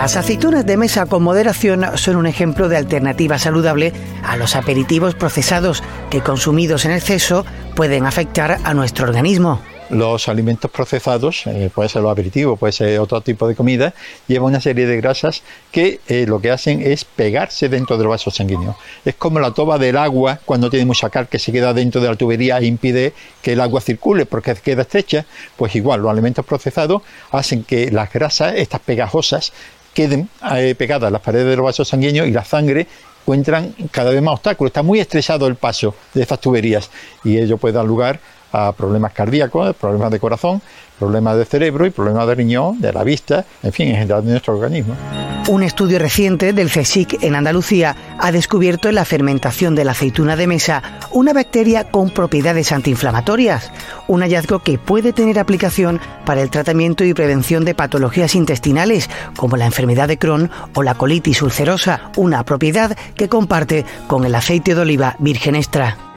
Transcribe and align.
Las 0.00 0.16
aceitunas 0.16 0.64
de 0.64 0.78
mesa 0.78 1.04
con 1.04 1.22
moderación 1.22 1.84
son 1.98 2.16
un 2.16 2.26
ejemplo 2.26 2.70
de 2.70 2.78
alternativa 2.78 3.38
saludable 3.38 3.92
a 4.24 4.38
los 4.38 4.56
aperitivos 4.56 5.14
procesados 5.14 5.82
que 6.08 6.22
consumidos 6.22 6.86
en 6.86 6.92
exceso 6.92 7.44
pueden 7.76 8.06
afectar 8.06 8.60
a 8.64 8.72
nuestro 8.72 9.06
organismo 9.06 9.60
los 9.90 10.28
alimentos 10.28 10.70
procesados, 10.70 11.46
eh, 11.46 11.68
puede 11.74 11.88
ser 11.88 12.02
los 12.02 12.12
aperitivos, 12.12 12.58
puede 12.58 12.72
ser 12.72 13.00
otro 13.00 13.20
tipo 13.22 13.48
de 13.48 13.56
comida, 13.56 13.92
lleva 14.28 14.46
una 14.46 14.60
serie 14.60 14.86
de 14.86 14.96
grasas 14.98 15.42
que 15.72 15.98
eh, 16.06 16.26
lo 16.28 16.40
que 16.40 16.52
hacen 16.52 16.80
es 16.80 17.04
pegarse 17.04 17.68
dentro 17.68 17.98
del 17.98 18.06
vaso 18.06 18.30
sanguíneo. 18.30 18.76
Es 19.04 19.16
como 19.16 19.40
la 19.40 19.50
toba 19.50 19.78
del 19.78 19.96
agua 19.96 20.38
cuando 20.44 20.70
tiene 20.70 20.86
mucha 20.86 21.10
cal 21.10 21.28
que 21.28 21.40
se 21.40 21.50
queda 21.50 21.74
dentro 21.74 22.00
de 22.00 22.08
la 22.08 22.14
tubería 22.14 22.58
e 22.58 22.66
impide 22.66 23.12
que 23.42 23.54
el 23.54 23.60
agua 23.60 23.80
circule 23.80 24.26
porque 24.26 24.54
queda 24.54 24.82
estrecha. 24.82 25.26
Pues 25.56 25.74
igual, 25.74 26.02
los 26.02 26.10
alimentos 26.12 26.46
procesados 26.46 27.02
hacen 27.32 27.64
que 27.64 27.90
las 27.90 28.12
grasas, 28.12 28.54
estas 28.54 28.80
pegajosas, 28.80 29.52
queden 29.94 30.28
eh, 30.54 30.74
pegadas 30.76 31.10
las 31.10 31.20
paredes 31.20 31.46
del 31.46 31.60
vaso 31.60 31.84
sanguíneo 31.84 32.24
y 32.26 32.30
la 32.30 32.44
sangre 32.44 32.86
encuentran 33.22 33.74
cada 33.90 34.10
vez 34.10 34.22
más 34.22 34.34
obstáculos. 34.34 34.70
Está 34.70 34.82
muy 34.82 35.00
estresado 35.00 35.46
el 35.46 35.56
paso 35.56 35.94
de 36.14 36.22
estas 36.22 36.40
tuberías 36.40 36.90
y 37.24 37.38
ello 37.38 37.58
puede 37.58 37.74
dar 37.74 37.84
lugar 37.84 38.20
a 38.52 38.72
problemas 38.72 39.12
cardíacos, 39.12 39.76
problemas 39.76 40.10
de 40.10 40.18
corazón, 40.18 40.60
problemas 40.98 41.36
de 41.36 41.44
cerebro 41.44 41.86
y 41.86 41.90
problemas 41.90 42.26
de 42.26 42.34
riñón, 42.34 42.80
de 42.80 42.92
la 42.92 43.04
vista, 43.04 43.44
en 43.62 43.72
fin, 43.72 43.88
en 43.88 43.96
general 43.96 44.24
de 44.24 44.32
nuestro 44.32 44.54
organismo. 44.54 44.96
Un 45.50 45.64
estudio 45.64 45.98
reciente 45.98 46.52
del 46.52 46.70
CSIC 46.70 47.24
en 47.24 47.34
Andalucía 47.34 47.96
ha 48.20 48.30
descubierto 48.30 48.88
en 48.88 48.94
la 48.94 49.04
fermentación 49.04 49.74
de 49.74 49.84
la 49.84 49.90
aceituna 49.90 50.36
de 50.36 50.46
mesa 50.46 50.80
una 51.10 51.32
bacteria 51.32 51.90
con 51.90 52.10
propiedades 52.10 52.70
antiinflamatorias, 52.70 53.72
un 54.06 54.20
hallazgo 54.20 54.60
que 54.60 54.78
puede 54.78 55.12
tener 55.12 55.40
aplicación 55.40 56.00
para 56.24 56.40
el 56.40 56.50
tratamiento 56.50 57.02
y 57.02 57.14
prevención 57.14 57.64
de 57.64 57.74
patologías 57.74 58.36
intestinales 58.36 59.10
como 59.36 59.56
la 59.56 59.66
enfermedad 59.66 60.06
de 60.06 60.18
Crohn 60.18 60.52
o 60.72 60.84
la 60.84 60.94
colitis 60.94 61.42
ulcerosa, 61.42 62.12
una 62.14 62.44
propiedad 62.44 62.96
que 63.16 63.28
comparte 63.28 63.84
con 64.06 64.24
el 64.24 64.36
aceite 64.36 64.76
de 64.76 64.82
oliva 64.82 65.16
virgen 65.18 65.56
extra. 65.56 65.96